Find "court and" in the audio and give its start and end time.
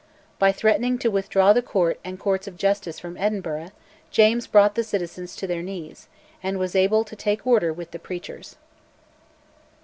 1.61-2.17